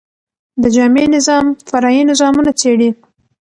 [0.61, 2.89] د جامع نظام، فرعي نظامونه څيړي.